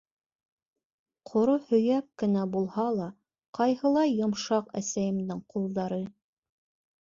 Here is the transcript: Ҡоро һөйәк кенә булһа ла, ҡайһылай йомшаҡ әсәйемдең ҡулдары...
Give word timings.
Ҡоро 1.31 1.57
һөйәк 1.67 2.07
кенә 2.21 2.45
булһа 2.55 2.85
ла, 3.01 3.09
ҡайһылай 3.59 4.17
йомшаҡ 4.23 4.73
әсәйемдең 4.83 5.45
ҡулдары... 5.55 6.03